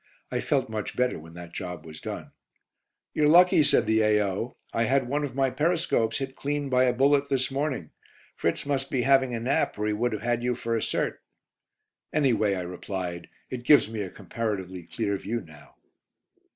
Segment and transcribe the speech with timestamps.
[0.31, 2.31] I felt much better when that job was done.
[3.13, 4.57] "You're lucky," said the A.O.
[4.73, 7.91] "I had one of my periscopes hit clean by a bullet this morning.
[8.35, 11.19] Fritz must be having a nap, or he would have had you for a cert."
[12.11, 15.75] "Anyway," I replied, "it gives me a comparatively clear view now."